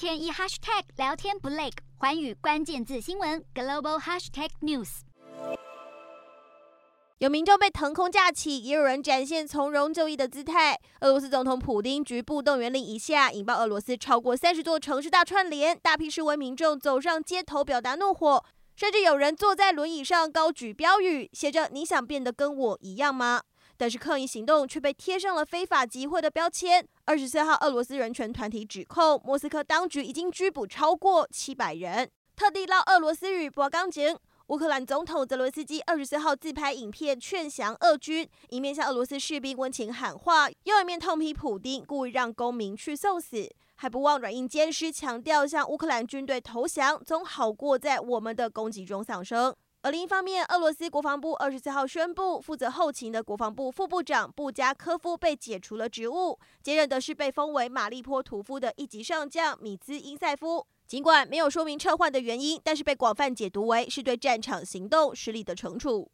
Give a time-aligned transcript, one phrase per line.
[0.00, 5.00] 天一 hashtag 聊天不累，寰宇关键字新闻 global hashtag news。
[7.18, 10.80] 有民众被腾空架起，也有人展现从容就义的姿态。
[11.02, 18.42] 俄罗斯总统普丁局部动员令一下，引爆俄罗斯超过三十座城市大串联，大批示威民众走上街头表达怒火，
[18.74, 23.42] 甚至有人坐在轮椅上高举标语，写着“你想变得跟我一样吗？”
[23.80, 26.86] 但是抗议行动却被贴上了非法集会的标签。
[27.06, 32.06] 二十四号，俄罗斯人权团体指控莫斯科当局已经拘捕超过七百人。
[32.36, 34.14] 特地捞俄罗斯语播钢琴。
[34.48, 49.56] 乌克兰总统泽伦斯基二十四号自拍影片劝降俄军，一面向俄罗斯士兵温情喊话，又一面痛批普丁故意让公民去送死，还不忘软硬兼施，强调向乌克兰军队投降总好过在我们的攻击中丧生。
[49.82, 60.66] 而另一方面，俄罗斯国防部二十四号宣布，负责后勤的国防部副部长布加科夫被解除了职务，接任的是被封为马利坡屠夫的一级上将米兹因塞夫。
[60.86, 66.10] 尽管没有说明撤换的原因，但是被广泛解读为是对战场行动失利的惩处。